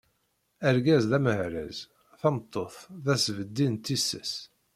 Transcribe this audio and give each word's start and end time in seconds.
Argaz 0.69 1.03
d 1.09 1.11
amehraz, 1.17 1.77
tameṭṭut 2.19 2.75
d 3.03 3.05
asbeddi 3.13 3.67
n 3.73 3.75
tissas. 3.77 4.33